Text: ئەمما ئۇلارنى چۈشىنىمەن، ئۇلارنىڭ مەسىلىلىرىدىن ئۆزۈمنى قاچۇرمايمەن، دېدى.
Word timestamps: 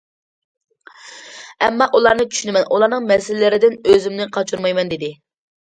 ئەمما 1.65 1.89
ئۇلارنى 1.99 2.25
چۈشىنىمەن، 2.31 2.67
ئۇلارنىڭ 2.71 3.07
مەسىلىلىرىدىن 3.13 3.79
ئۆزۈمنى 3.87 4.31
قاچۇرمايمەن، 4.37 4.97
دېدى. 4.97 5.15